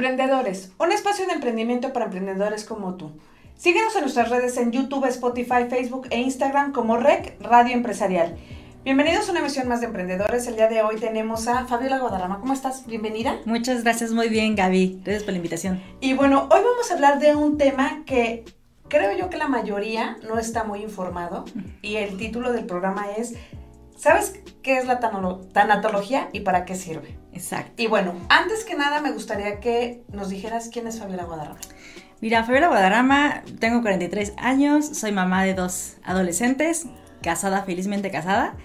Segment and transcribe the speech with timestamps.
[0.00, 3.12] Emprendedores, un espacio de emprendimiento para emprendedores como tú.
[3.58, 8.34] Síguenos en nuestras redes en YouTube, Spotify, Facebook e Instagram como REC Radio Empresarial.
[8.82, 10.46] Bienvenidos a una emisión más de Emprendedores.
[10.46, 12.40] El día de hoy tenemos a Fabiola Guadarrama.
[12.40, 12.86] ¿Cómo estás?
[12.86, 13.40] Bienvenida.
[13.44, 15.02] Muchas gracias, muy bien Gaby.
[15.04, 15.82] Gracias por la invitación.
[16.00, 18.46] Y bueno, hoy vamos a hablar de un tema que
[18.88, 21.44] creo yo que la mayoría no está muy informado
[21.82, 23.34] y el título del programa es
[23.98, 27.19] ¿Sabes qué es la tanatología y para qué sirve?
[27.32, 27.82] Exacto.
[27.82, 31.60] Y bueno, antes que nada me gustaría que nos dijeras quién es Fabiola Guadarrama.
[32.20, 36.86] Mira, Fabiola Guadarrama, tengo 43 años, soy mamá de dos adolescentes,
[37.22, 38.56] casada, felizmente casada,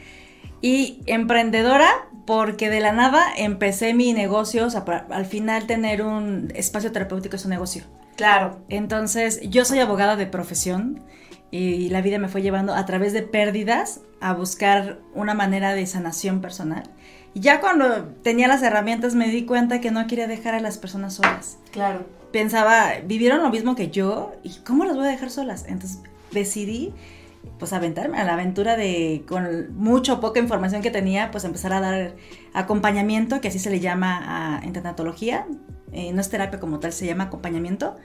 [0.61, 1.87] y emprendedora
[2.25, 7.35] porque de la nada empecé mi negocio, o sea, al final tener un espacio terapéutico
[7.35, 7.83] es un negocio.
[8.15, 8.59] Claro.
[8.69, 11.03] Entonces, yo soy abogada de profesión
[11.51, 15.85] y la vida me fue llevando a través de pérdidas a buscar una manera de
[15.85, 16.83] sanación personal.
[17.35, 20.77] Y ya cuando tenía las herramientas me di cuenta que no quería dejar a las
[20.77, 21.57] personas solas.
[21.71, 22.05] Claro.
[22.31, 25.65] Pensaba, vivieron lo mismo que yo y ¿cómo las voy a dejar solas?
[25.67, 25.99] Entonces
[26.31, 26.93] decidí
[27.59, 31.73] pues aventarme a la aventura de, con mucho o poca información que tenía, pues empezar
[31.73, 32.15] a dar
[32.53, 35.45] acompañamiento, que así se le llama a, en tanatología,
[35.91, 37.97] eh, no es terapia como tal, se llama acompañamiento.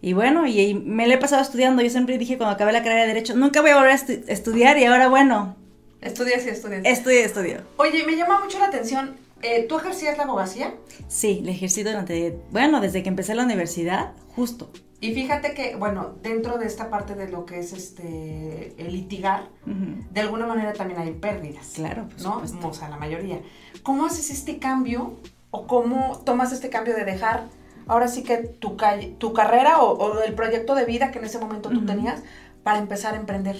[0.00, 1.82] Y bueno, y, me lo he pasado estudiando.
[1.82, 4.78] Yo siempre dije cuando acabé la carrera de Derecho, nunca voy a volver a estudiar
[4.78, 5.56] y ahora bueno.
[6.00, 6.82] Estudias y estudias.
[6.84, 7.62] Estudio y estudio.
[7.76, 9.16] Oye, me llama mucho la atención.
[9.42, 10.74] Eh, ¿Tú ejercías la abogacía?
[11.08, 14.70] Sí, la ejercí durante, bueno, desde que empecé la universidad, justo.
[15.00, 19.48] Y fíjate que, bueno, dentro de esta parte de lo que es este el litigar,
[19.64, 21.72] de alguna manera también hay pérdidas.
[21.74, 22.42] Claro, ¿no?
[22.64, 23.40] O sea, la mayoría.
[23.84, 25.20] ¿Cómo haces este cambio
[25.52, 27.44] o cómo tomas este cambio de dejar
[27.86, 28.76] ahora sí que tu,
[29.18, 32.22] tu carrera o, el proyecto de vida que en ese momento tú tenías
[32.64, 33.56] para empezar a emprender?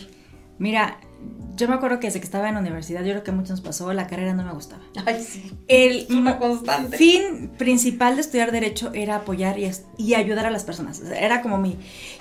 [0.59, 0.99] Mira,
[1.59, 3.51] yo me acuerdo que desde que estaba en la universidad, yo creo que a muchos
[3.51, 4.83] nos pasó, la carrera no me gustaba.
[5.05, 5.53] Ay, sí.
[5.69, 6.97] El una constante.
[6.97, 11.03] fin principal de estudiar Derecho era apoyar y, ayudar a las personas.
[11.03, 11.77] era como mi,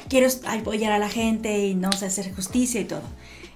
[0.09, 3.03] quiero apoyar a la gente y no sé, hacer justicia y todo.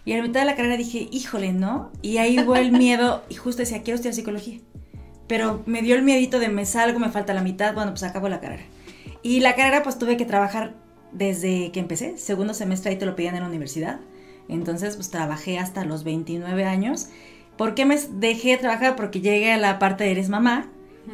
[0.06, 1.92] Y a la mitad de la carrera dije, híjole, ¿no?
[2.02, 4.60] Y ahí hubo el miedo y justo decía, quiero estudiar psicología
[5.32, 8.28] pero me dio el miedito de me salgo, me falta la mitad, bueno, pues acabo
[8.28, 8.64] la carrera.
[9.24, 10.74] Y la carrera pues tuve que trabajar
[11.14, 14.02] desde que empecé, segundo semestre ahí te lo pedían en la universidad.
[14.52, 17.08] Entonces pues trabajé hasta los 29 años.
[17.58, 18.96] ¿Por qué me dejé de trabajar?
[18.96, 20.68] Porque llegué a la parte de eres mamá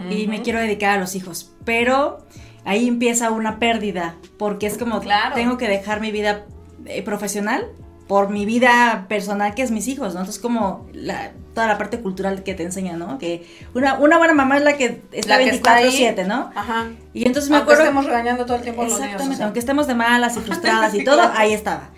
[0.10, 1.54] y me quiero dedicar a los hijos.
[1.64, 2.26] Pero
[2.66, 5.36] ahí empieza una pérdida, porque es como, claro.
[5.36, 6.46] tengo que dejar mi vida
[6.86, 7.66] eh, profesional
[8.08, 10.22] por mi vida personal que es mis hijos, ¿no?
[10.22, 13.18] Entonces como la, toda la parte cultural que te enseña, ¿no?
[13.18, 16.52] Que una, una buena mamá es la que está 24/7, ¿no?
[16.56, 16.88] Ajá.
[17.14, 17.84] Y entonces me acuerdo...
[17.84, 19.08] estemos regañando todo el tiempo a los niños.
[19.08, 21.90] Exactamente, aunque estemos de malas y frustradas y todo, ahí estaba.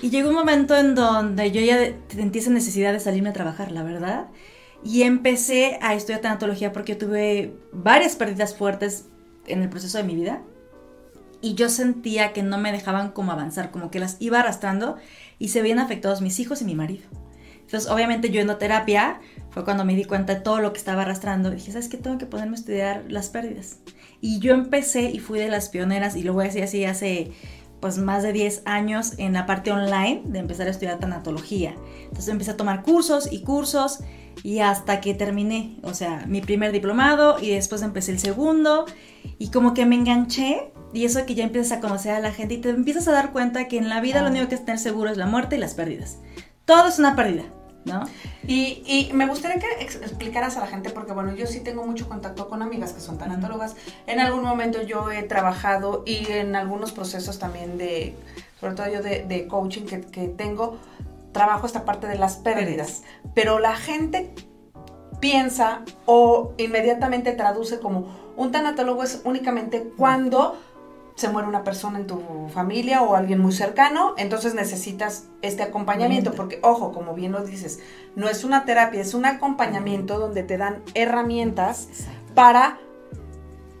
[0.00, 3.72] Y llegó un momento en donde yo ya sentí esa necesidad de salirme a trabajar,
[3.72, 4.26] la verdad.
[4.84, 9.06] Y empecé a estudiar tanatología porque tuve varias pérdidas fuertes
[9.46, 10.42] en el proceso de mi vida.
[11.40, 14.96] Y yo sentía que no me dejaban como avanzar, como que las iba arrastrando
[15.38, 17.08] y se veían afectados mis hijos y mi marido.
[17.68, 19.20] Entonces, obviamente yo en terapia
[19.50, 21.50] fue cuando me di cuenta de todo lo que estaba arrastrando.
[21.50, 21.98] dije, ¿sabes qué?
[21.98, 23.76] Tengo que ponerme a estudiar las pérdidas.
[24.20, 27.30] Y yo empecé y fui de las pioneras, y lo voy a decir así, hace
[27.80, 31.74] pues más de 10 años en la parte online de empezar a estudiar tanatología.
[32.04, 34.00] Entonces empecé a tomar cursos y cursos
[34.42, 38.86] y hasta que terminé, o sea, mi primer diplomado y después empecé el segundo
[39.38, 42.54] y como que me enganché y eso que ya empiezas a conocer a la gente
[42.54, 44.78] y te empiezas a dar cuenta que en la vida lo único que es tener
[44.78, 46.18] seguro es la muerte y las pérdidas.
[46.64, 47.44] Todo es una pérdida,
[47.84, 48.04] ¿no?
[48.46, 52.08] Y, y, me gustaría que explicaras a la gente, porque bueno, yo sí tengo mucho
[52.08, 53.76] contacto con amigas que son tanatólogas.
[54.06, 58.14] En algún momento yo he trabajado y en algunos procesos también de
[58.60, 60.78] sobre todo yo de, coaching que, que, tengo,
[61.32, 63.02] trabajo esta parte de las pérdidas.
[63.34, 64.32] Pero la gente
[65.20, 70.56] piensa o inmediatamente traduce como un tanatólogo es únicamente cuando
[71.18, 76.32] se muere una persona en tu familia o alguien muy cercano, entonces necesitas este acompañamiento,
[76.32, 77.80] porque ojo, como bien lo dices,
[78.14, 81.88] no es una terapia, es un acompañamiento donde te dan herramientas
[82.36, 82.78] para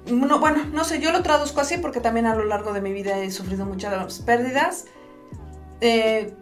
[0.06, 2.92] no, bueno, no sé, yo lo traduzco así porque también a lo largo de mi
[2.92, 4.86] vida he sufrido muchas pérdidas.
[5.80, 6.34] Eh,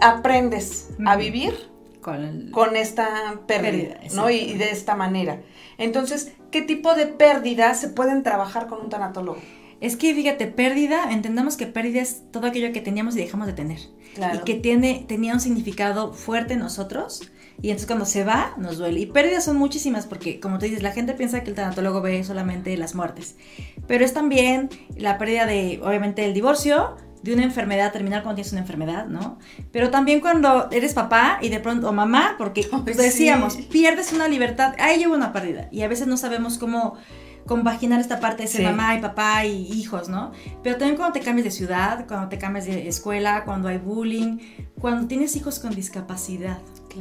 [0.00, 1.70] aprendes a vivir
[2.02, 4.28] con, esta pérdida, ¿no?
[4.28, 5.40] y, de esta manera.
[5.78, 9.40] Entonces, ¿qué tipo de pérdidas se pueden trabajar con un tanatólogo?
[9.82, 13.52] Es que fíjate, pérdida, entendamos que pérdida es todo aquello que teníamos y dejamos de
[13.52, 13.80] tener.
[14.32, 17.32] Y que tiene, tenía un significado fuerte en nosotros.
[17.60, 19.00] Y entonces cuando se va, nos duele.
[19.00, 22.22] Y pérdidas son muchísimas porque, como tú dices, la gente piensa que el tanatólogo ve
[22.22, 23.34] solamente las muertes.
[23.88, 28.52] Pero es también la pérdida de, obviamente, el divorcio, de una enfermedad terminal cuando tienes
[28.52, 29.38] una enfermedad, ¿no?
[29.72, 34.74] Pero también cuando eres papá y de pronto, o mamá, porque decíamos, pierdes una libertad,
[34.78, 35.68] ahí lleva una pérdida.
[35.70, 36.96] Y a veces no sabemos cómo
[37.46, 40.32] compaginar esta parte de ser mamá y papá y hijos, ¿no?
[40.62, 44.38] Pero también cuando te cambias de ciudad, cuando te cambias de escuela, cuando hay bullying,
[44.80, 46.58] cuando tienes hijos con discapacidad,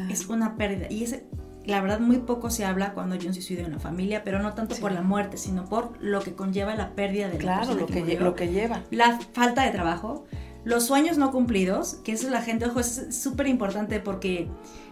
[0.10, 0.88] es una pérdida.
[0.90, 1.26] Y ese,
[1.66, 4.54] la verdad, muy poco se habla cuando hay un suicidio en la familia, pero no
[4.54, 7.88] tanto por la muerte, sino por lo que conlleva la pérdida de la persona lo
[7.88, 8.84] que, lo que lleva.
[8.90, 10.26] La falta de trabajo,
[10.64, 14.48] los sueños no cumplidos, que eso la gente, ojo, es súper importante porque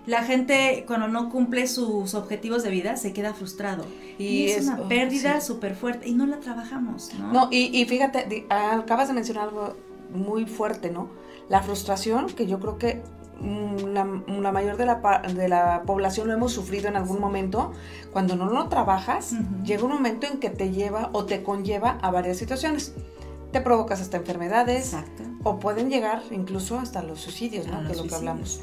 [0.06, 3.86] la gente cuando no cumple sus objetivos de vida se queda frustrado.
[4.18, 7.32] Y, es, una pérdida súper fuerte y no la trabajamos, ¿no?
[7.32, 9.76] No, y, fíjate, acabas de mencionar algo
[10.14, 11.10] muy fuerte, ¿no?
[11.48, 13.02] La frustración, que yo creo que
[13.40, 13.94] mm,
[14.42, 14.96] la, mayor de la,
[15.34, 17.72] de la población lo hemos sufrido en algún momento,
[18.12, 22.12] cuando no lo trabajas, llega un momento en que te lleva o te conlleva a
[22.12, 22.94] varias situaciones
[23.52, 24.96] te provocas hasta enfermedades
[25.44, 27.90] o pueden llegar incluso hasta los suicidios, ¿no?
[27.90, 28.62] es lo que hablamos.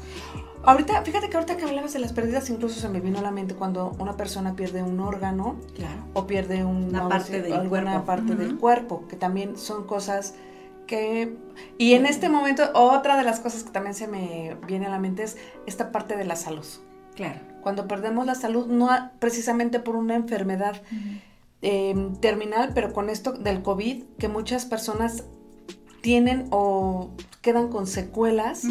[0.63, 3.31] Ahorita, fíjate que ahorita que hablabas de las pérdidas, incluso se me vino a la
[3.31, 5.55] mente cuando una persona pierde un órgano
[6.13, 8.05] o pierde una, parte, del, alguna cuerpo.
[8.05, 10.35] parte del cuerpo, que también son cosas
[10.85, 11.37] que...
[11.77, 14.99] Y en este momento, otra de las cosas que también se me viene a la
[14.99, 16.65] mente es esta parte de la salud.
[17.15, 17.39] Claro.
[17.61, 18.89] Cuando perdemos la salud, no
[19.19, 20.81] precisamente por una enfermedad,
[21.63, 25.23] Em, terminal, pero con esto del COVID, que muchas personas
[26.01, 27.11] tienen o
[27.41, 28.63] quedan con secuelas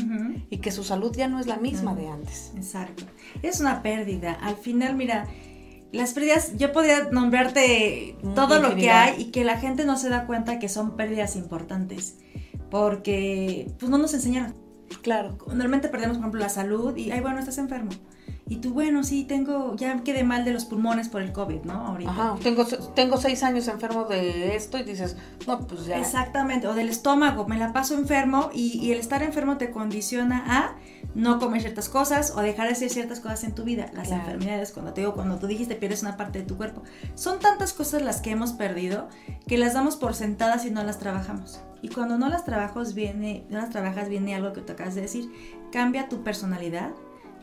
[0.51, 2.53] y que su salud ya no es la misma de antes.
[2.57, 3.05] Exacto.
[3.43, 4.33] Es una pérdida.
[4.33, 5.27] Al final, mira,
[5.93, 10.09] las pérdidas, yo podría nombrarte todo lo que hay y que la gente no se
[10.09, 12.19] da cuenta que son pérdidas importantes,
[12.71, 14.55] porque pues no nos enseñaron.
[15.03, 15.39] Claro.
[15.47, 17.91] Normalmente perdemos, por ejemplo, la salud y, ay, bueno, estás enfermo.
[18.49, 21.85] Y tú, bueno, sí, tengo, ya quedé mal de los pulmones por el COVID, ¿no?
[21.85, 22.11] Ahorita.
[22.11, 22.65] Ajá, tengo,
[22.95, 25.17] tengo seis años enfermo de esto y dices,
[25.49, 25.99] no, pues ya.
[25.99, 30.77] Exactamente, o del estómago, me la paso enfermo y, el estar enfermo te condiciona a
[31.17, 33.91] no comer ciertas cosas o dejar de hacer ciertas cosas en tu vida.
[33.95, 36.85] Las enfermedades, cuando te digo, cuando tú dijiste pierdes una parte de tu cuerpo.
[37.17, 39.09] Son tantas cosas las que hemos perdido
[39.49, 41.61] que las damos por sentadas y no las trabajamos.
[41.83, 45.03] Y cuando no las trabajas viene, no las trabajas viene algo que te acabas de
[45.03, 45.33] decir,
[45.73, 46.91] cambia tu personalidad,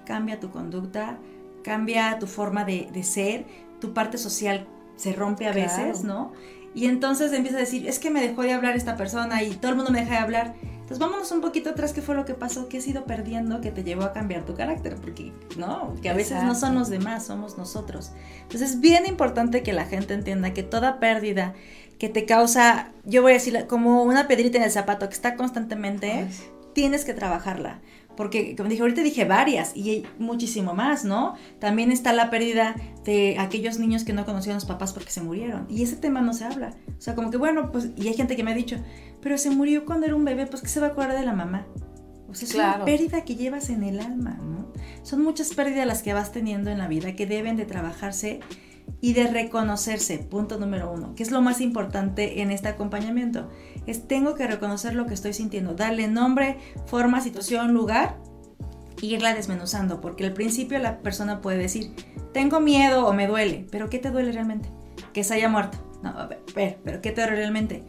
[0.06, 1.18] cambia tu conducta,
[1.64, 3.46] cambia tu forma de, ser,
[3.80, 6.32] tu parte social se rompe a veces, ¿no?
[6.76, 9.72] Y entonces empieza a decir, es que me dejó de hablar esta persona y todo
[9.72, 10.56] el mundo me deja de hablar.
[10.62, 12.68] Entonces vámonos un poquito atrás, ¿qué fue lo que pasó?
[12.68, 14.96] ¿Qué has ido perdiendo que te llevó a cambiar tu carácter?
[14.96, 15.94] Porque, ¿no?
[16.02, 18.12] Que a veces no son los demás, somos nosotros.
[18.42, 21.54] Entonces es bien importante que la gente entienda que toda pérdida
[22.00, 25.36] que te causa, yo voy a decir, como una pedrita en el zapato que está
[25.36, 26.28] constantemente,
[26.74, 27.80] tienes que trabajarla
[28.16, 31.36] porque como dije, ahorita dije varias y hay muchísimo más, ¿no?
[31.60, 35.22] También está la pérdida de aquellos niños que no conocían a los papás porque se
[35.22, 36.74] murieron y ese tema no se habla.
[36.98, 38.78] O sea, como que bueno, pues, y hay gente que me ha dicho,
[39.22, 41.34] pero se murió cuando era un bebé, pues que se va a acordar de la
[41.34, 41.66] mamá.
[42.30, 44.72] O sea, es una pérdida que llevas en el alma, ¿no?
[45.04, 48.40] Son muchas pérdidas las que vas teniendo en la vida que deben de trabajarse
[49.02, 53.50] y de reconocerse, punto número uno, que es lo más importante en este acompañamiento.
[53.86, 58.18] Es tengo que reconocer lo que estoy sintiendo, darle nombre, forma, situación, lugar
[59.02, 61.94] e irla desmenuzando, porque al principio la persona puede decir,
[62.34, 64.70] tengo miedo o me duele, pero ¿qué te duele realmente?
[65.12, 65.78] Que se haya muerto.
[66.02, 67.84] No, a ver, pero ¿qué te duele realmente?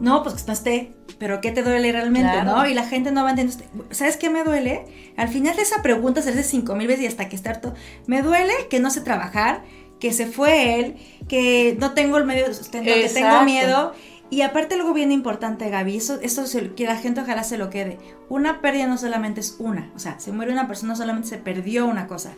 [0.00, 2.42] No, pues que no esté, pero ¿qué te duele realmente?
[2.42, 2.66] ¿No?
[2.66, 3.66] Y la gente no va a entender.
[3.90, 5.12] ¿Sabes qué me duele?
[5.16, 7.74] Al final de esa pregunta, hacerse cinco mil veces y hasta que esté harto,
[8.06, 9.62] me duele que no sé trabajar,
[10.04, 10.96] que se fue él,
[11.28, 13.94] que no tengo el medio de sustento, que tengo miedo.
[14.28, 16.44] Y aparte algo bien importante, Gaby, eso, esto
[16.76, 17.96] que la gente ojalá se lo quede.
[18.28, 21.86] Una pérdida no solamente es una, o sea, se muere una persona, solamente se perdió
[21.86, 22.34] una cosa.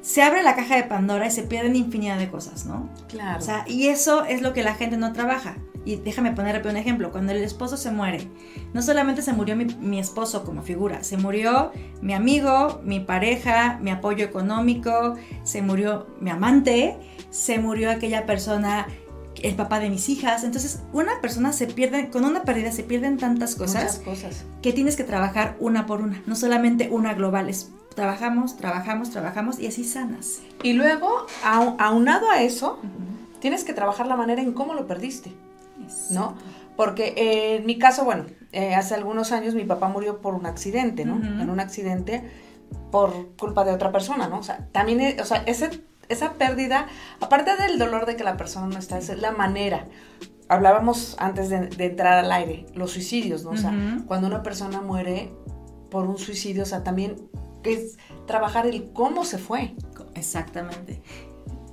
[0.00, 2.90] Se abre la caja de Pandora y se pierden infinidad de cosas, ¿no?
[3.06, 3.38] Claro.
[3.38, 5.54] O sea, y eso es lo que la gente no trabaja.
[5.84, 7.12] Y déjame poner un ejemplo.
[7.12, 8.28] Cuando el esposo se muere,
[8.72, 13.78] no solamente se murió mi, mi, esposo como figura, se murió mi amigo, mi pareja,
[13.82, 16.96] mi apoyo económico, se murió mi amante,
[17.30, 18.86] se murió aquella persona
[19.42, 20.44] el papá de mis hijas.
[20.44, 24.44] Entonces, una persona se pierde, con una pérdida se pierden tantas cosas, cosas.
[24.62, 27.48] que tienes que trabajar una por una, no solamente una global.
[27.48, 30.40] Es, trabajamos, trabajamos, trabajamos y así sanas.
[30.62, 32.78] Y luego, aunado a eso,
[33.40, 35.32] tienes que trabajar la manera en cómo lo perdiste,
[36.10, 36.36] ¿no?
[36.76, 40.46] Porque eh, en mi caso, bueno, eh, hace algunos años mi papá murió por un
[40.46, 41.16] accidente, ¿no?
[41.16, 42.28] En un accidente
[42.90, 44.38] por culpa de otra persona, ¿no?
[44.38, 45.70] O sea, también, eh, o sea, ese
[46.08, 46.86] esa pérdida,
[47.20, 49.86] aparte del dolor de que la persona no está, es la manera.
[50.48, 53.50] Hablábamos antes de, entrar al aire, los suicidios, ¿no?
[53.50, 53.72] O sea,
[54.06, 55.32] cuando una persona muere
[55.90, 57.16] por un suicidio, o sea, también
[57.64, 57.96] es
[58.26, 59.74] trabajar el cómo se fue.
[60.14, 61.02] Exactamente.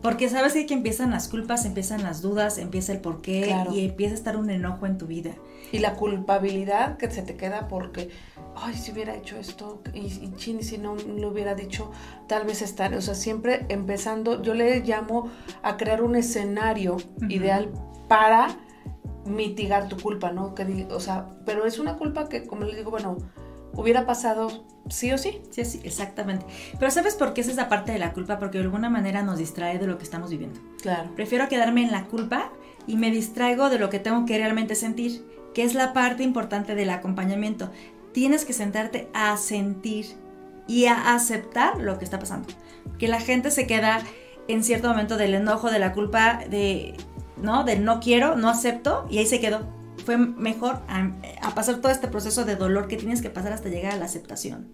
[0.02, 4.14] Porque sabes que aquí empiezan las culpas, empiezan las dudas, empieza el porqué y empieza
[4.14, 5.32] a estar un enojo en tu vida.
[5.72, 8.10] Y la culpabilidad que se te queda porque
[8.56, 11.92] ay, si hubiera hecho esto, y, y si no lo hubiera dicho,
[12.28, 15.30] tal vez estar, o sea, siempre empezando, yo le llamo
[15.64, 16.98] a crear un escenario
[17.30, 17.72] ideal
[18.08, 18.58] para
[19.26, 20.56] mitigar tu culpa, ¿no?
[20.56, 23.18] Que, o sea, pero es una culpa que, como le digo, bueno,
[23.74, 25.42] hubiera pasado sí o sí.
[25.52, 26.46] Sí, sí, exactamente.
[26.80, 28.40] Pero ¿sabes por qué es esa parte de la culpa?
[28.40, 30.60] Porque de alguna manera nos distrae de lo que estamos viviendo.
[30.82, 31.10] Claro.
[31.16, 32.52] Prefiero quedarme en la culpa
[32.88, 36.76] y me distraigo de lo que tengo que realmente sentir, que es la parte importante
[36.76, 37.70] del acompañamiento
[38.12, 40.06] tienes que sentarte a sentir
[40.68, 42.48] y a aceptar lo que está pasando.
[42.98, 44.02] Que la gente se queda
[44.48, 46.96] en cierto momento del enojo, de la culpa, de,
[47.38, 47.64] ¿no?
[47.64, 49.68] Del no quiero, no acepto, y ahí se quedó.
[50.06, 53.70] Fue mejor a, a pasar todo este proceso de dolor que tienes que pasar hasta
[53.70, 54.68] llegar a la aceptación.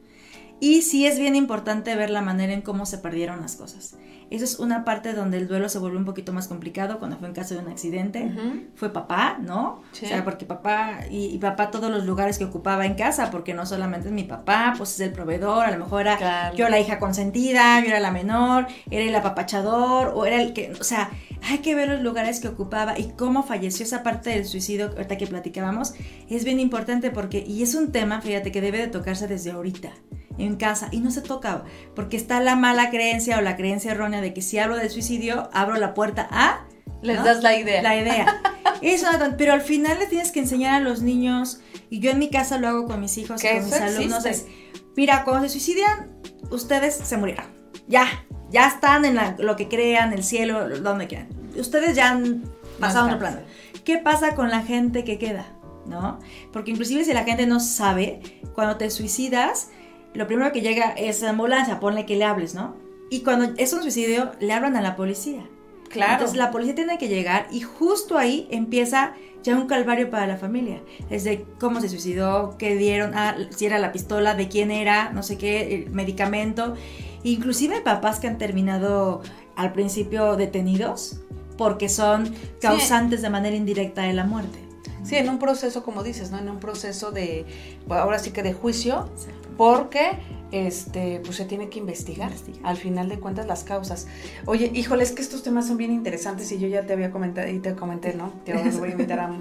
[0.59, 3.95] Y sí es bien importante ver la manera en cómo se perdieron las cosas.
[4.29, 7.29] Eso es una parte donde el duelo se vuelve un poquito más complicado cuando fue
[7.29, 8.29] en caso de un accidente.
[8.75, 9.83] Fue papá, ¿no?
[9.91, 13.65] O sea, porque papá y, papá todos los lugares que ocupaba en casa, porque no
[13.65, 16.99] solamente es mi papá, pues es el proveedor, a lo mejor era yo la hija
[16.99, 21.09] consentida, yo era la menor, era el apapachador, o era el que, o sea,
[21.43, 25.17] hay que ver los lugares que ocupaba y cómo falleció esa parte del suicidio ahorita
[25.17, 25.93] que platicábamos.
[26.29, 29.91] Es bien importante porque, y es un tema, fíjate, que debe de tocarse desde ahorita
[30.37, 31.63] en casa y no se toca
[31.95, 35.49] porque está la mala creencia o la creencia errónea de que si hablo del suicidio
[35.51, 36.67] abro la puerta a
[37.01, 37.81] les das la idea.
[37.81, 38.41] La idea.
[38.81, 42.29] Eso pero al final le tienes que enseñar a los niños y yo en mi
[42.29, 44.45] casa lo hago con mis hijos y con mis alumnos es
[44.95, 46.11] mira cuando se suicidan
[46.51, 47.45] ustedes se murieron
[47.87, 51.27] ya ya están en lo que crean el cielo donde quieran
[51.57, 52.43] ustedes ya han
[52.79, 53.39] pasado no plano
[53.83, 56.19] qué pasa con la gente que queda ¿no?
[56.51, 58.19] Porque inclusive si la gente no sabe,
[58.53, 59.69] cuando te suicidas,
[60.13, 62.75] lo primero que llega es ambulancia, ponle que le hables, ¿no?
[63.09, 65.47] Y cuando es un suicidio, le hablan a la policía.
[65.89, 66.13] Claro.
[66.13, 70.35] Entonces la policía tiene que llegar y justo ahí empieza ya un calvario para la
[70.35, 70.81] familia.
[71.09, 75.23] Desde cómo se suicidó, qué dieron, ah, si era la pistola, de quién era, no
[75.23, 76.75] sé qué, el medicamento.
[77.23, 79.21] Inclusive papás que han terminado
[79.55, 81.21] al principio detenidos
[81.57, 84.59] porque son causantes de manera indirecta de la muerte.
[85.03, 86.37] Sí, en un proceso, como dices, ¿no?
[86.37, 87.45] En un proceso de,
[87.89, 89.09] ahora sí que de juicio,
[89.55, 90.19] porque
[90.51, 92.31] este, pues se tiene que investigar,
[92.63, 94.07] al final de cuentas las causas.
[94.45, 97.47] Oye, híjole, es que estos temas son bien interesantes y yo ya te había comentado
[97.47, 98.33] y te comenté, ¿no?
[98.45, 99.31] Te voy a invitar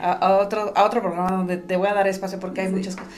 [0.00, 3.12] a, otro, a otro programa donde te voy a dar espacio porque hay muchas cosas.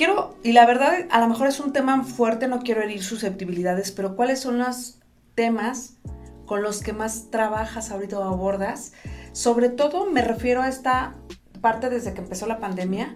[0.00, 3.92] Quiero, y la verdad, a lo mejor es un tema fuerte, no quiero herir susceptibilidades,
[3.92, 4.98] pero ¿cuáles son los
[5.34, 5.98] temas
[6.46, 8.94] con los que más trabajas ahorita o abordas?
[9.32, 11.16] Sobre todo me refiero a esta
[11.60, 13.14] parte desde que empezó la pandemia,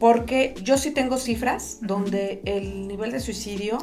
[0.00, 3.78] porque yo sí tengo cifras donde el nivel de suicidio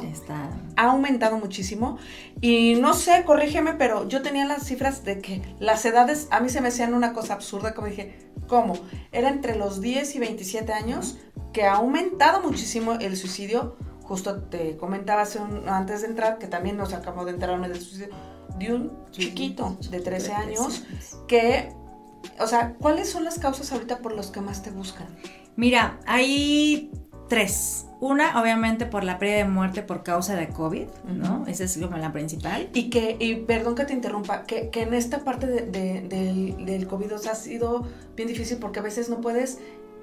[0.76, 1.96] ha aumentado muchísimo.
[2.42, 6.50] Y no sé, corrígeme, pero yo tenía las cifras de que las edades a mí
[6.50, 8.74] se me hacían una cosa absurda, como dije, ¿cómo?
[9.12, 11.16] Era entre los 10 y 27 años
[11.54, 13.76] que ha aumentado muchísimo el suicidio.
[14.02, 18.08] Justo te comentaba hace antes de entrar que también nos acabamos de enterar del suicidio
[18.58, 20.84] de un chiquito de 13 años
[21.26, 21.72] que,
[22.38, 25.06] o sea, ¿cuáles son las causas ahorita por las que más te buscan?
[25.56, 26.90] Mira, hay
[27.28, 27.86] tres.
[28.00, 31.46] Una, obviamente, por la pérdida de muerte por causa de COVID, ¿no?
[31.46, 32.68] Esa es como la principal.
[32.74, 37.12] Y que, y perdón que te interrumpa, que, que en esta parte del, del, COVID
[37.12, 39.58] ha sido bien difícil porque a veces no puedes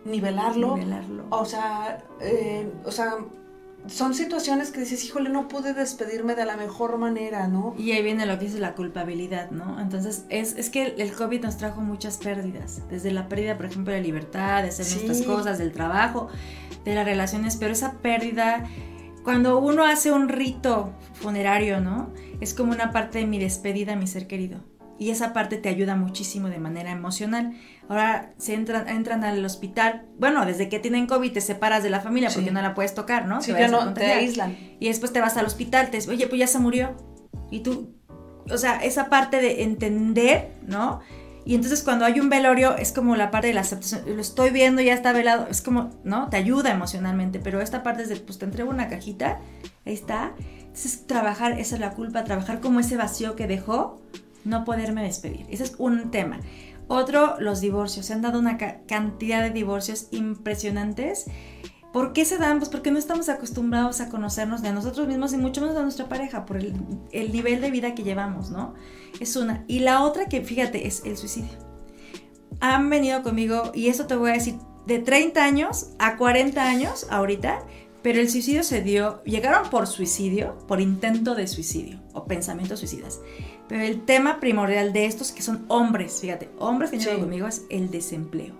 [0.05, 0.77] nivelarlo.
[0.77, 1.25] Nivelarlo.
[1.29, 3.17] O sea, eh, o sea,
[3.87, 7.73] son situaciones que dices, híjole, no pude despedirme de la mejor manera, ¿no?
[7.77, 9.79] Y ahí viene lo que es la culpabilidad, ¿no?
[9.79, 13.93] Entonces, es, es que el COVID nos trajo muchas pérdidas, desde la pérdida, por ejemplo,
[13.93, 16.27] de libertad, de hacer nuestras cosas, del trabajo,
[16.85, 18.67] de las relaciones, pero esa pérdida,
[19.23, 22.11] cuando uno hace un rito funerario, ¿no?
[22.39, 24.59] Es como una parte de mi despedida a mi ser querido.
[25.01, 27.53] Y esa parte te ayuda muchísimo de manera emocional.
[27.89, 32.01] Ahora se entran, entran al hospital, bueno, desde que tienen COVID te separas de la
[32.01, 33.41] familia porque no la puedes tocar, ¿no?
[33.41, 34.55] Sí, ya no, te aíslan.
[34.79, 36.95] Y después te vas al hospital, te oye, pues ya se murió.
[37.49, 37.95] Y tú,
[38.47, 40.99] o sea, esa parte de entender, ¿no?
[41.45, 44.51] Y entonces cuando hay un velorio es como la parte de la aceptación, lo estoy
[44.51, 46.29] viendo, ya está velado, es como, ¿no?
[46.29, 49.39] Te ayuda emocionalmente, pero esta parte es de, pues te entrego una cajita,
[49.83, 50.33] ahí está.
[50.59, 53.99] Entonces trabajar, esa es la culpa, trabajar como ese vacío que dejó
[54.43, 55.45] no poderme despedir.
[55.49, 56.39] Ese es un tema.
[56.87, 58.05] Otro, los divorcios.
[58.05, 61.25] Se han dado una cantidad de divorcios impresionantes.
[61.93, 62.59] ¿Por qué se dan?
[62.59, 65.83] Pues porque no estamos acostumbrados a conocernos de a nosotros mismos y mucho menos a
[65.83, 66.73] nuestra pareja por el,
[67.11, 68.75] el, nivel de vida que llevamos, ¿no?
[69.19, 69.65] Es una.
[69.67, 71.57] Y la otra que, fíjate, es el suicidio.
[72.61, 74.55] Han venido conmigo, y eso te voy a decir,
[74.85, 77.65] de 30 años a 40 años ahorita,
[78.01, 83.19] pero el suicidio se dio, llegaron por suicidio, por intento de suicidio o pensamientos suicidas.
[83.71, 87.63] Pero el tema primordial de estos, que son hombres, fíjate, hombres que llegan conmigo, es
[87.69, 88.53] el desempleo.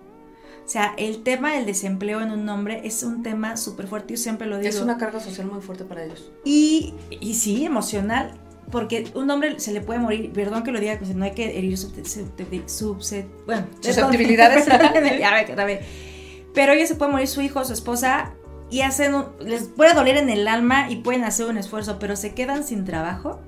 [0.64, 4.16] O sea, el tema del desempleo en un hombre es un tema súper fuerte, yo
[4.16, 4.70] siempre lo digo.
[4.70, 6.32] Es una carga social muy fuerte para ellos.
[6.46, 8.40] Y, y sí, emocional,
[8.70, 11.58] porque un hombre se le puede morir, perdón que lo diga, pues no hay que
[11.58, 11.78] herir
[13.44, 14.66] bueno, susceptibilidades.
[16.54, 18.32] Pero ella se puede morir su hijo, su esposa,
[18.70, 22.32] y hacen, les puede doler en el alma y pueden hacer un esfuerzo, pero se
[22.32, 23.42] quedan sin trabajo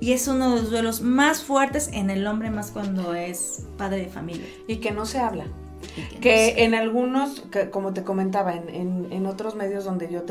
[0.00, 3.98] y es uno de los duelos más fuertes en el hombre, más cuando es padre
[3.98, 4.46] de familia.
[4.66, 5.44] Y que no se habla.
[6.20, 10.24] Que, en algunos, como te comentaba, en, otros medios donde yo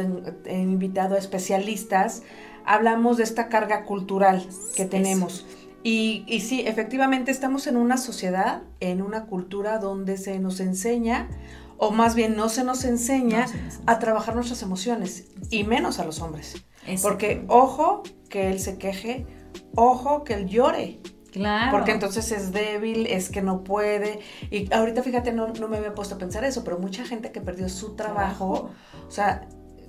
[0.45, 2.23] he invitado a especialistas,
[2.65, 5.45] hablamos de esta carga cultural que tenemos.
[5.83, 11.29] Y, y, sí, efectivamente estamos en una sociedad, en una cultura donde se nos enseña,
[11.77, 13.45] o más bien no se nos enseña
[13.85, 16.63] a trabajar nuestras emociones, y menos a los hombres.
[17.01, 19.25] Porque ojo que él se queje,
[19.75, 20.99] ojo que él llore.
[21.31, 21.71] Claro.
[21.71, 24.19] Porque entonces es débil, es que no puede.
[24.49, 27.69] Y ahorita fíjate, no, me había puesto a pensar eso, pero mucha gente que perdió
[27.69, 28.71] su trabajo,
[29.07, 29.47] o sea,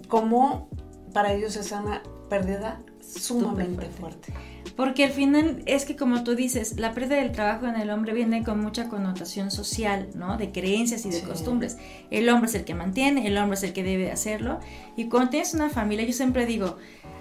[0.08, 0.68] como
[1.14, 4.32] para ellos es una pérdida sumamente fuerte.
[4.76, 8.14] Porque al final es que como tú dices, la pérdida del trabajo en el hombre
[8.14, 10.36] viene con mucha connotación social, ¿no?
[10.36, 11.76] De creencias y de costumbres.
[12.10, 14.60] El hombre es el que mantiene, el hombre es el que debe hacerlo.
[14.96, 16.76] Y cuando tienes una familia, yo siempre digo,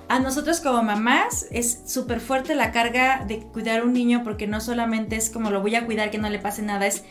[0.09, 4.47] a nosotros como mamás es súper fuerte la carga de cuidar a un niño porque
[4.47, 7.03] no solamente es como lo voy a cuidar que no le pase nada, es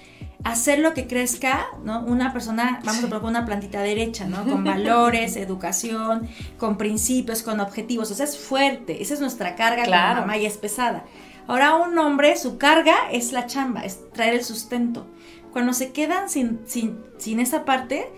[0.44, 2.00] hacer lo que crezca, ¿no?
[2.00, 4.44] Una persona, vamos a proponer una plantita derecha, ¿no?
[4.44, 9.84] Con valores, educación, con principios, con objetivos, o sea, es fuerte, esa es nuestra carga
[9.84, 10.16] claro.
[10.16, 11.04] como mamá y es pesada.
[11.46, 15.06] Ahora un hombre, su carga es la chamba, es traer el sustento.
[15.52, 18.12] Cuando se quedan sin, sin, sin esa parte,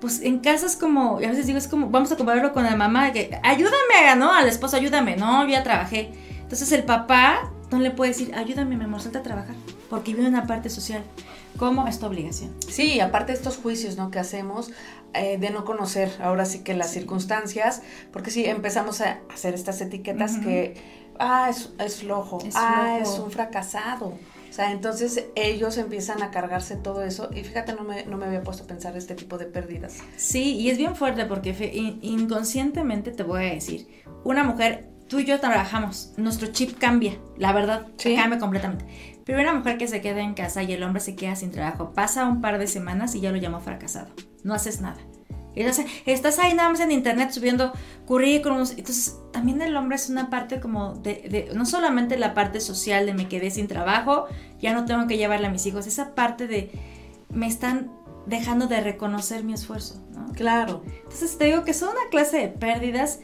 [0.00, 3.12] pues en casas como, a veces digo, es como, vamos a compararlo con la mamá,
[3.12, 4.32] que ayúdame, ¿no?
[4.32, 6.10] Al esposo, ayúdame, no, ya trabajé.
[6.40, 9.54] Entonces el papá no le puede decir, ayúdame, mi amor, salta a trabajar,
[9.88, 11.04] porque vive una parte social.
[11.56, 12.54] ¿Cómo es tu obligación?
[12.68, 14.10] Sí, aparte de estos juicios, ¿no?
[14.10, 14.70] Que hacemos
[15.14, 19.80] eh, de no conocer ahora sí que las circunstancias, porque si empezamos a hacer estas
[19.80, 20.74] etiquetas que,
[21.18, 24.18] ah, es, flojo, ah, es un fracasado.
[24.52, 28.26] O sea, entonces ellos empiezan a cargarse todo eso y fíjate, no me, no me
[28.26, 29.98] había puesto a pensar este tipo de pérdidas.
[30.16, 31.54] Sí, y es bien fuerte porque
[32.02, 33.86] inconscientemente te voy a decir,
[34.24, 38.84] una mujer, tú y yo trabajamos, nuestro chip cambia, la verdad, cambia completamente.
[39.28, 42.26] Una mujer que se queda en casa y el hombre se queda sin trabajo, pasa
[42.26, 44.08] un par de semanas y ya lo llamo fracasado,
[44.42, 44.98] no haces nada.
[45.54, 47.72] Estás ahí nada más en internet subiendo
[48.06, 48.70] currículums.
[48.70, 53.12] Entonces, también el hombre es una parte como de, no solamente la parte social de
[53.14, 54.26] me quedé sin trabajo,
[54.60, 56.70] ya no tengo que llevarle a mis hijos, esa parte de
[57.28, 57.90] me están
[58.26, 60.32] dejando de reconocer mi esfuerzo, ¿no?
[60.32, 60.82] Claro.
[61.02, 63.20] Entonces te digo que son una clase de pérdidas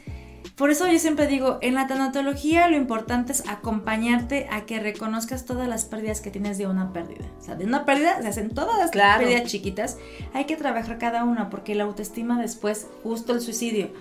[0.55, 5.45] por eso yo siempre digo, en la tanatología lo importante es acompañarte a que reconozcas
[5.45, 7.25] todas las pérdidas que tienes de una pérdida.
[7.39, 9.97] O sea, de una pérdida se hacen todas las pérdidas chiquitas.
[10.33, 13.91] Hay que trabajar cada una porque la autoestima después, justo el suicidio,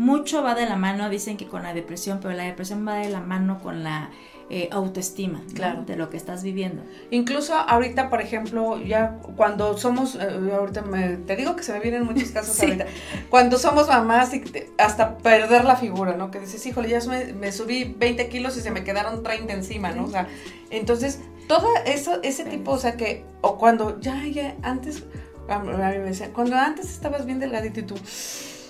[0.00, 3.10] mucho va de la mano, dicen que con la depresión, pero la depresión va de
[3.10, 4.08] la mano con la
[4.48, 5.82] eh, autoestima claro.
[5.84, 6.82] de lo que estás viviendo.
[7.10, 10.84] Incluso ahorita, por ejemplo, ya cuando somos, eh, ahorita
[11.26, 12.86] te digo que se me vienen muchos casos ahorita,
[13.28, 14.42] cuando somos mamás y
[14.78, 16.30] hasta perder la figura, ¿no?
[16.30, 20.04] Que dices, híjole, ya me, subí 20 kilos y se me quedaron 30 encima, ¿no?
[20.04, 20.28] O sea,
[20.70, 25.04] entonces, todo eso, ese tipo, o sea, que, o cuando ya, ya, antes,
[25.46, 27.96] a mí me decían, cuando antes estabas bien delgadito y tú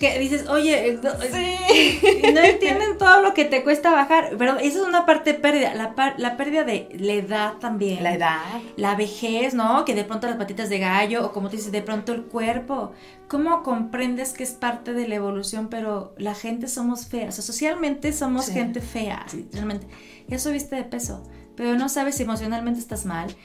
[0.01, 1.11] que dices, oye, eh, no,
[2.33, 4.31] no, entienden todo lo que te cuesta bajar.
[4.39, 5.75] Pero eso es una parte pérdida.
[5.75, 8.03] La, la pérdida de la edad también.
[8.03, 8.63] La edad.
[8.77, 9.85] La vejez, ¿no?
[9.85, 12.93] Que de pronto las patitas de gallo, o como tú dices, de pronto el cuerpo.
[13.29, 15.69] ¿Cómo comprendes que es parte de la evolución?
[15.69, 17.39] Pero la gente somos feas.
[17.39, 19.87] O sea, socialmente somos gente fea, realmente.
[20.29, 21.23] Ya subiste de peso
[21.61, 23.37] pero no sabes si emocionalmente estás mal,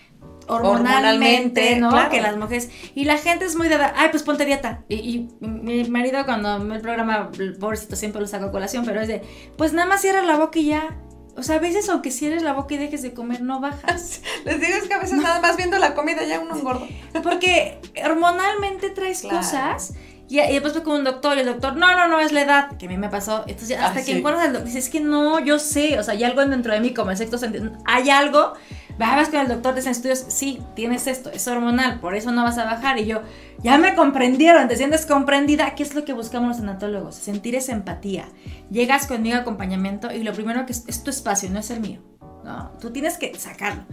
[0.47, 2.09] hormonalmente, ¿no?
[2.09, 2.69] Que las mujeres.
[2.93, 3.75] Y la gente es muy de.
[3.75, 4.83] Ay, pues ponte dieta.
[4.89, 9.07] Y, mi marido, cuando me el programa, pobrecito, siempre lo saco a colación, pero es
[9.07, 9.21] de.
[9.57, 10.97] Pues nada más cierra la boca y ya.
[11.37, 14.21] O sea, a veces, aunque cierres la boca y dejes de comer, no bajas.
[14.45, 16.85] Les digo es que a veces nada más viendo la comida ya uno engorda.
[17.23, 19.93] Porque hormonalmente traes cosas.
[20.27, 22.77] Y, después fue con un doctor y el doctor, no, no, no, es la edad,
[22.77, 23.43] que a mí me pasó.
[23.47, 26.23] Entonces, hasta que encuentras el doctor, dices, es que no, yo sé, o sea, hay
[26.23, 28.53] algo dentro de mí, como el sexto sentido, hay algo
[28.97, 32.57] vas con el doctor, de estudios, sí, tienes esto, es hormonal, por eso no vas
[32.57, 32.97] a bajar.
[32.99, 33.21] Y yo,
[33.61, 35.75] ya me comprendieron, te sientes comprendida.
[35.75, 37.15] ¿Qué es lo que buscamos los anatólogos?
[37.15, 38.27] Sentir esa empatía.
[38.69, 41.99] Llegas conmigo a acompañamiento y lo primero que es, tu espacio, no es el mío.
[42.43, 43.83] No, tú tienes que sacarlo.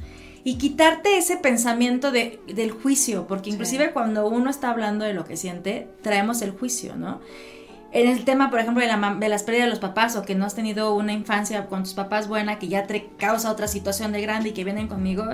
[0.45, 5.25] Y quitarte ese pensamiento de, del juicio, porque inclusive cuando uno está hablando de lo
[5.25, 7.21] que siente, traemos el juicio, ¿no?
[7.93, 10.35] en el tema, por ejemplo, de, la, de las pérdidas de los papás o que
[10.35, 14.13] no has tenido una infancia con tus papás buena que ya te causa otra situación
[14.13, 15.25] de grande y que vienen conmigo,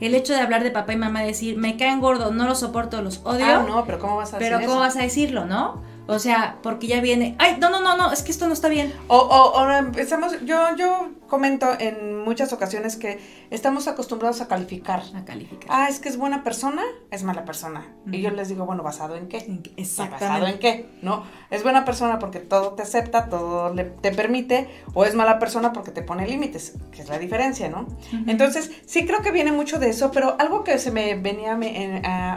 [0.00, 2.60] el hecho de hablar de papá y mamá y decir, me caen gordos, no los
[2.60, 3.44] soporto, los odio.
[3.44, 5.82] Ah, no, pero ¿cómo vas a Pero ¿cómo vas a decirlo, no?
[6.06, 8.68] O sea, porque ya viene, ay, no, no, no, no, es que esto no está
[8.68, 8.92] bien.
[9.08, 13.18] O, o, empezamos, yo, yo comento en muchas ocasiones que
[13.50, 15.02] estamos acostumbrados a calificar.
[15.16, 15.68] A calificar.
[15.68, 17.92] Ah, es que es buena persona, es mala persona.
[18.12, 19.38] Y yo les digo, bueno, ¿basado en qué?
[19.76, 20.26] Exactamente.
[20.26, 20.86] ¿Basado en qué?
[21.02, 21.24] ¿No?
[21.50, 25.72] Es buena persona porque todo te acepta, todo le, te permite, o es mala persona
[25.72, 27.88] porque te pone límites, que es la diferencia, ¿no?
[28.28, 31.58] Entonces, sí creo que viene mucho de eso, pero algo que se me venía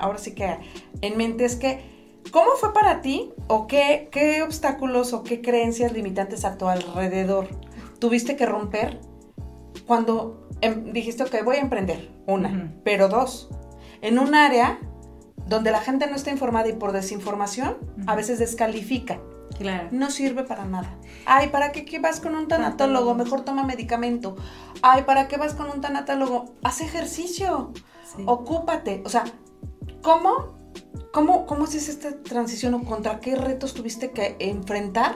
[0.02, 0.58] ahora sí que
[1.02, 1.98] en mente es que
[2.32, 7.48] ¿Cómo fue para ti o qué, qué obstáculos o qué creencias limitantes a tu alrededor
[8.00, 9.00] tuviste que romper
[9.86, 12.12] cuando em, dijiste, ok, voy a emprender?
[12.26, 13.50] Una, pero dos,
[14.02, 14.80] en un área
[15.48, 19.20] donde la gente no está informada y por desinformación a veces descalifica.
[19.58, 19.88] Claro.
[19.92, 20.94] No sirve para nada.
[21.26, 23.16] Ay, ¿para qué, vas con un tanatólogo?
[23.16, 24.36] Mejor toma medicamento.
[24.82, 26.54] Ay, ¿para qué vas con un tanatólogo?
[26.64, 27.72] Haz ejercicio.
[28.26, 29.02] Ocúpate.
[29.06, 29.24] O sea,
[30.02, 30.58] ¿cómo
[31.12, 35.16] ¿Cómo, ¿Cómo haces esta transición o contra qué retos tuviste que enfrentar?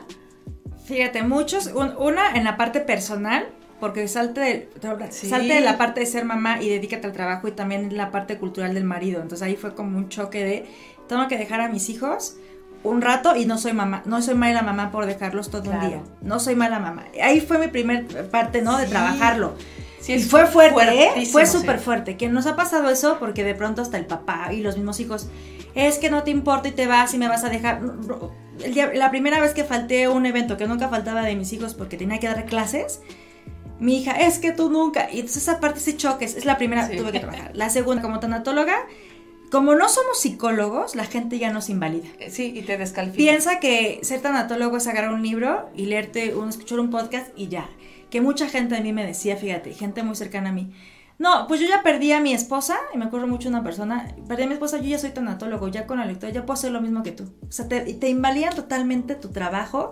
[0.91, 3.47] Fíjate, muchos, una en la parte personal,
[3.79, 4.69] porque salte de,
[5.09, 8.11] salte de la parte de ser mamá y dedícate al trabajo y también en la
[8.11, 9.21] parte cultural del marido.
[9.21, 10.65] Entonces ahí fue como un choque de,
[11.07, 12.35] tengo que dejar a mis hijos
[12.83, 16.01] un rato y no soy mamá, no soy mala mamá por dejarlos todo el día.
[16.21, 17.05] No soy mala mamá.
[17.23, 18.77] Ahí fue mi primer parte, ¿no?
[18.77, 19.55] De trabajarlo.
[20.01, 21.25] Sí, y fue fuerte, ¿eh?
[21.27, 22.17] Fue súper fuerte.
[22.17, 25.29] Que nos ha pasado eso porque de pronto hasta el papá y los mismos hijos
[25.73, 27.81] es que no te importa y te vas y me vas a dejar.
[28.93, 31.97] La primera vez que falté a un evento que nunca faltaba de mis hijos porque
[31.97, 33.01] tenía que dar clases,
[33.79, 35.09] mi hija, es que tú nunca.
[35.11, 37.51] Y entonces esa parte, ese choque, es la primera que tuve que trabajar.
[37.55, 38.75] La segunda, como tanatóloga,
[39.51, 42.07] como no somos psicólogos, la gente ya nos invalida.
[42.19, 43.17] Eh, sí, y te descalifica.
[43.17, 47.47] Piensa que ser tanatólogo es agarrar un libro y leerte, un, escuchar un podcast y
[47.47, 47.69] ya.
[48.09, 50.71] Que mucha gente de mí me decía, fíjate, gente muy cercana a mí
[51.21, 54.41] no, pues yo ya perdí a mi esposa, y me acuerdo mucho una persona, perdí
[54.41, 56.81] a mi esposa, yo ya soy tanatólogo, ya con la lectura, ya puedo hacer lo
[56.81, 57.25] mismo que tú.
[57.47, 59.91] O sea, te, te invalidan totalmente tu trabajo.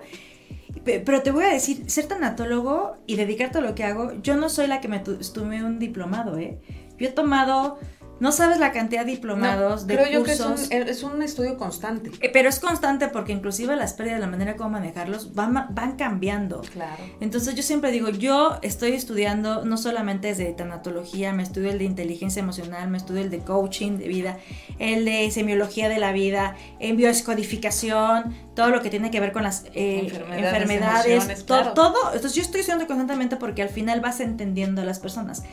[0.84, 4.50] Pero te voy a decir, ser tanatólogo y dedicarte a lo que hago, yo no
[4.50, 6.62] soy la que me estuve un diplomado, ¿eh?
[6.98, 7.78] Yo he tomado
[8.20, 10.38] no sabes la cantidad de diplomados, de creo cursos.
[10.64, 12.12] Yo que es un, estudio constante.
[12.22, 16.62] Eh, pero es constante porque inclusive las pérdidas, la manera como manejarlos, van, van cambiando.
[16.62, 17.04] Claro.
[17.20, 21.86] Entonces yo siempre digo, yo estoy estudiando no solamente desde tanatología, me estudio el de
[21.86, 24.38] inteligencia emocional, me estudio el de coaching de vida,
[24.80, 29.44] el de semiología de la vida, en bioscodificación, todo lo que tiene que ver con
[29.44, 32.14] las eh, enfermedades, todo.
[32.14, 35.44] Entonces yo estoy estudiando constantemente porque al final vas entendiendo a las personas.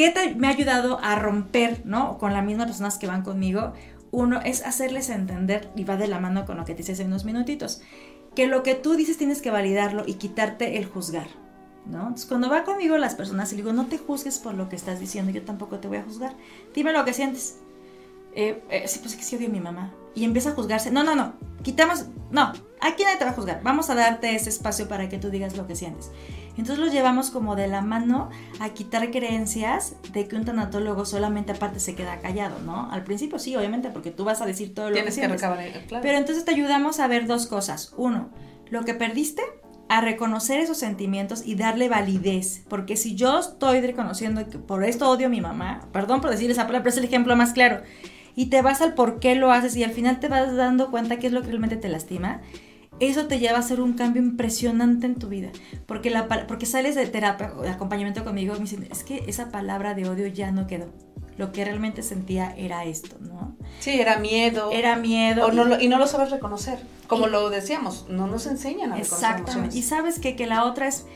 [0.00, 2.16] ¿Qué me ha ayudado a romper, ¿no?
[2.16, 3.74] Con las mismas personas que van conmigo.
[4.10, 7.04] Uno es hacerles entender, y va de la mano con lo que te hice hace
[7.04, 7.82] unos minutitos,
[8.34, 11.26] que lo que tú dices tienes que validarlo y quitarte el juzgar,
[11.84, 12.00] ¿no?
[12.00, 15.00] Entonces, cuando va conmigo las personas, y digo, no te juzgues por lo que estás
[15.00, 16.34] diciendo, yo tampoco te voy a juzgar.
[16.74, 17.58] Dime lo que sientes.
[18.34, 19.92] Eh, eh, sí, pues es que sí odio a mi mamá.
[20.14, 20.90] Y empieza a juzgarse.
[20.90, 21.34] No, no, no.
[21.62, 22.06] Quitamos.
[22.30, 23.60] No, aquí nadie te va a juzgar.
[23.62, 26.10] Vamos a darte ese espacio para que tú digas lo que sientes.
[26.56, 31.52] Entonces los llevamos como de la mano a quitar creencias de que un tanatólogo solamente
[31.52, 32.90] aparte se queda callado, ¿no?
[32.90, 35.58] Al principio sí, obviamente, porque tú vas a decir todo lo Tienes que, que claro.
[36.02, 37.94] Pero entonces te ayudamos a ver dos cosas.
[37.96, 38.30] Uno,
[38.68, 39.42] lo que perdiste,
[39.90, 42.62] a reconocer esos sentimientos y darle validez.
[42.68, 46.48] Porque si yo estoy reconociendo que por esto odio a mi mamá, perdón por decir
[46.48, 47.82] esa palabra, pero es el ejemplo más claro,
[48.36, 51.18] y te vas al por qué lo haces y al final te vas dando cuenta
[51.18, 52.40] qué es lo que realmente te lastima,
[53.00, 55.50] eso te lleva a hacer un cambio impresionante en tu vida.
[55.86, 59.50] Porque, la, porque sales de terapia, de acompañamiento conmigo, y me dicen, es que esa
[59.50, 60.92] palabra de odio ya no quedó.
[61.38, 63.56] Lo que realmente sentía era esto, ¿no?
[63.78, 64.70] Sí, era miedo.
[64.72, 65.50] Era miedo.
[65.50, 66.78] y, no y no lo sabes reconocer.
[67.06, 69.78] Como lo decíamos, no nos enseñan a reconocer Exactamente.
[69.78, 71.06] Y sabes que, que la otra es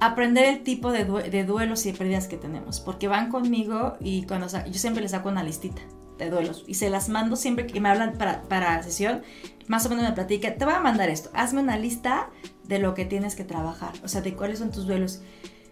[0.00, 4.48] aprender el tipo de, de, duelos y pérdidas que tenemos, porque van conmigo y cuando
[4.48, 5.82] yo siempre les saco una listita
[6.18, 9.22] de duelos y se las mando siempre que me hablan para, para sesión,
[9.70, 12.28] más o menos me platica, te voy a mandar esto, hazme una lista
[12.64, 15.22] de lo que tienes que trabajar, o sea, de cuáles son tus duelos.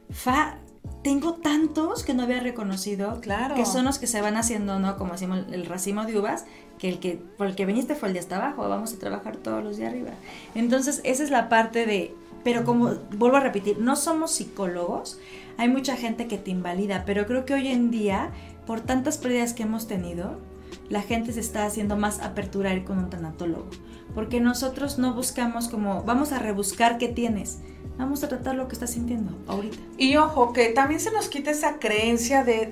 [0.09, 0.59] Fa,
[1.03, 3.57] tengo tantos que no había reconocido, claro.
[3.57, 4.97] que son los que se van haciendo, ¿no?
[4.97, 6.45] Como hacemos el racimo de uvas,
[6.79, 9.37] que el que por el que viniste fue el de hasta abajo, vamos a trabajar
[9.37, 10.13] todos los de arriba.
[10.55, 15.19] Entonces, esa es la parte de pero como vuelvo a repetir, no somos psicólogos,
[15.57, 18.31] hay mucha gente que te invalida, pero creo que hoy en día,
[18.65, 20.39] por tantas pérdidas que hemos tenido,
[20.89, 23.69] la gente se está haciendo más apertura a ir con un tanatólogo,
[24.15, 27.59] porque nosotros no buscamos como, vamos a rebuscar qué tienes,
[27.99, 29.79] vamos a tratar lo que estás sintiendo ahorita.
[29.97, 32.71] Y ojo, que también se nos quita esa creencia de,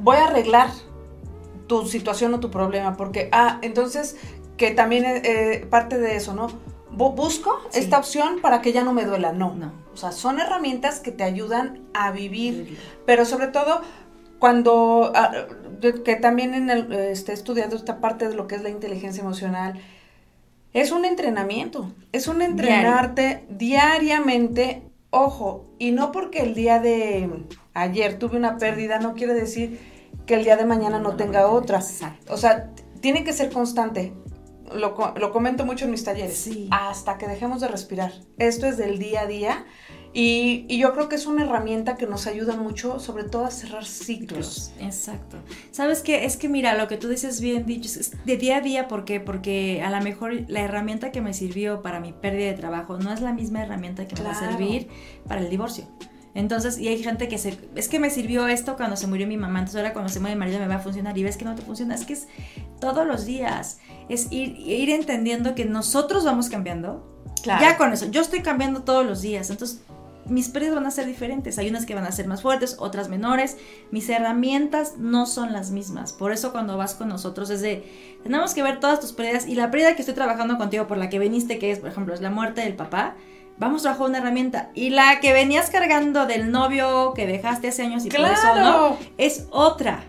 [0.00, 0.70] voy a arreglar
[1.66, 4.16] tu situación o tu problema, porque, ah, entonces,
[4.56, 6.48] que también eh, parte de eso, ¿no?
[6.96, 9.32] busco esta opción para que ya no me duela.
[9.32, 9.54] No.
[9.54, 9.72] no.
[9.92, 13.80] O sea, son herramientas que te ayudan a vivir, pero sobre todo
[14.38, 15.32] cuando, ah,
[16.04, 19.80] que también en el, este, estudiando esta parte de lo que es la inteligencia emocional,
[20.72, 27.30] es un entrenamiento, es un entrenarte diariamente, ojo, y no porque el día de
[27.74, 29.78] ayer tuve una pérdida, no quiere decir
[30.26, 31.80] que el día de mañana no, tenga otra.
[32.28, 32.70] O sea,
[33.00, 34.14] tiene que ser constante.
[34.74, 38.12] Lo, lo, comento mucho en mis talleres, hasta que dejemos de respirar.
[38.38, 39.66] Esto es del día a día
[40.14, 43.50] y, y, yo creo que es una herramienta que nos ayuda mucho, sobre todo a
[43.50, 44.72] cerrar ciclos.
[44.80, 45.38] Exacto.
[45.72, 46.24] ¿Sabes qué?
[46.24, 49.04] Es que mira, lo que tú dices bien dicho, es de día a día, ¿por
[49.04, 49.18] qué?
[49.18, 53.12] Porque a lo mejor la herramienta que me sirvió para mi pérdida de trabajo no
[53.12, 54.88] es la misma herramienta que me va a servir
[55.26, 55.88] para el divorcio.
[56.34, 59.36] Entonces, y hay gente que se, es que me sirvió esto cuando se murió mi
[59.36, 61.44] mamá, entonces ahora cuando se muere mi marido me va a funcionar y ves que
[61.44, 62.26] no te funciona, es que es
[62.80, 67.10] todos los días, es ir, ir entendiendo que nosotros vamos cambiando.
[67.44, 69.82] Ya con eso, yo estoy cambiando todos los días, entonces
[70.26, 71.58] mis pérdidas van a ser diferentes.
[71.58, 73.56] Hay unas que van a ser más fuertes, otras menores.
[73.90, 76.12] Mis herramientas no son las mismas.
[76.12, 77.84] Por eso cuando vas con nosotros es de,
[78.22, 81.08] tenemos que ver todas tus pérdidas y la pérdida que estoy trabajando contigo por la
[81.08, 83.16] que viniste, que es, por ejemplo, es la muerte del papá
[83.56, 84.70] vamos a trabajar una herramienta.
[84.74, 88.98] Y la que venías cargando del novio que dejaste hace años y por eso no,
[89.18, 90.04] es otra.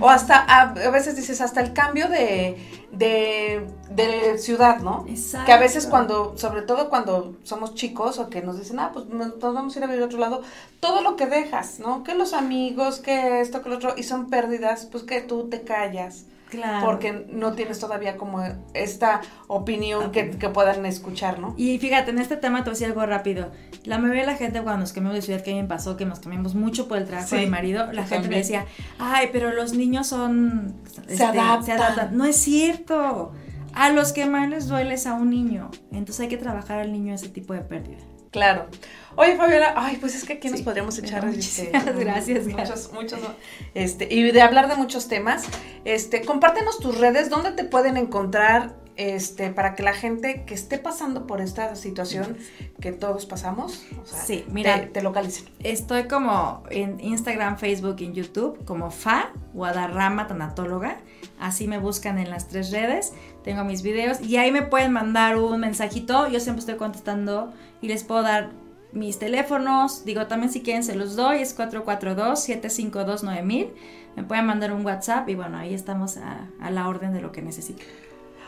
[0.00, 2.56] O hasta, a, veces dices, hasta el cambio de,
[2.92, 5.04] de, de, ciudad, ¿no?
[5.08, 5.46] Exacto.
[5.46, 9.06] Que a veces cuando, sobre todo cuando somos chicos o que nos dicen, ah, pues
[9.06, 10.42] nos, vamos a ir a vivir a otro lado,
[10.80, 12.02] todo lo que dejas, ¿no?
[12.02, 15.62] Que los amigos, que esto, que lo otro, y son pérdidas, pues que tú te
[15.62, 16.24] callas.
[16.84, 18.42] Porque no tienes todavía como
[18.74, 21.54] esta opinión que, puedan escuchar, ¿no?
[21.56, 23.50] Y fíjate, en este tema te voy a decir algo rápido.
[23.84, 25.96] La mayoría de la gente cuando nos cambiamos de ciudad, que a mí me pasó,
[25.96, 28.64] que nos cambiamos mucho por el trabajo de mi marido, la gente me decía,
[28.98, 30.76] ay, pero los niños son...
[31.06, 32.16] se, este, adaptan.
[32.16, 33.32] No es cierto.
[33.74, 35.70] A los que más les duele es a un niño.
[35.90, 37.98] Entonces hay que trabajar al niño ese tipo de pérdida.
[38.36, 38.66] Claro.
[39.16, 43.18] Oye, Fabiola, ay, pues es que aquí nos podríamos echar este, gracias, muchos, muchos,
[43.72, 45.46] este, y de hablar de muchos temas.
[45.86, 50.78] Este, compártenos tus redes, dónde te pueden encontrar, este, para que la gente que esté
[50.78, 52.36] pasando por esta situación
[52.80, 55.46] que todos pasamos, sí, mira, te, localicen.
[55.62, 60.98] Estoy como en Instagram, Facebook y en YouTube como Fa Guadarrama Tanatóloga.
[61.38, 63.12] Así me buscan en las tres redes.
[63.46, 66.26] Tengo mis videos y ahí me pueden mandar un mensajito.
[66.26, 68.50] Yo siempre estoy contestando y les puedo dar
[68.90, 70.04] mis teléfonos.
[70.04, 71.42] Digo, también si quieren se los doy.
[71.42, 73.68] Es 442-752-9000.
[74.16, 77.30] Me pueden mandar un WhatsApp y bueno, ahí estamos a, a la orden de lo
[77.30, 77.86] que necesiten.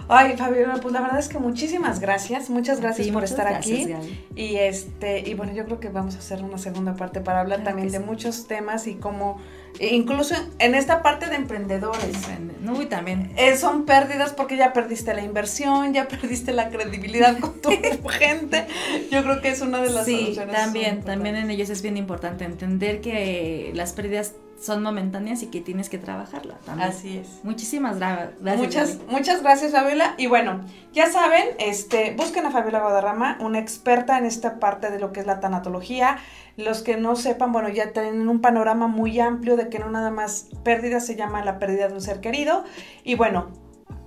[0.09, 3.89] Ay, Fabiola, pues la verdad es que muchísimas gracias, muchas gracias por estar aquí.
[4.35, 7.65] Y este, y bueno, yo creo que vamos a hacer una segunda parte para hablar
[7.65, 9.39] también de muchos temas y cómo,
[9.79, 12.17] e incluso en esta parte de emprendedores.
[12.61, 13.33] No, y también.
[13.37, 17.71] Eh, son pérdidas porque ya perdiste la inversión, ya perdiste la credibilidad con tu
[18.09, 18.67] gente.
[19.11, 22.45] Yo creo que es una de las sí, También, también en ellos es bien importante
[22.45, 26.89] entender que las pérdidas son momentáneas y que tienes que trabajarla también.
[26.89, 27.41] Así es.
[27.45, 28.59] Muchísimas gracias.
[28.59, 30.15] Muchas, muchas gracias, Fabiola.
[30.19, 34.99] Y bueno, ya saben, este, busquen a Fabiola Guadarrama, una experta en esta parte de
[34.99, 36.19] lo que es la tanatología.
[36.57, 40.11] Los que no sepan, bueno, ya tienen un panorama muy amplio de que no nada
[40.11, 42.65] más pérdida se llama la pérdida de un ser querido.
[43.05, 43.53] Y bueno,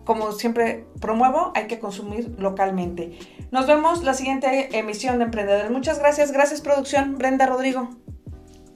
[0.04, 3.18] como siempre promuevo, hay que consumir localmente.
[3.52, 5.72] Nos vemos la siguiente emisión de Emprendedores.
[5.72, 6.32] Muchas gracias.
[6.32, 7.18] Gracias, producción.
[7.18, 7.90] Brenda Rodrigo.